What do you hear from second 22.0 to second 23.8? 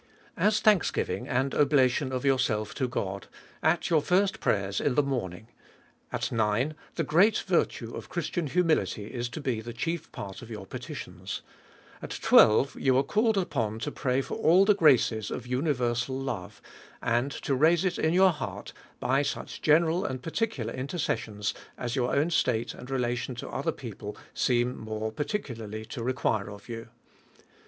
own state and relation to other